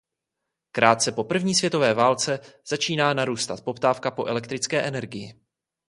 Krátce 0.71 1.11
po 1.11 1.23
první 1.23 1.55
světové 1.55 1.93
válce 1.93 2.39
začíná 2.67 3.13
narůstat 3.13 3.61
poptávka 3.63 4.11
po 4.11 4.25
elektrické 4.25 4.83
energii. 4.83 5.41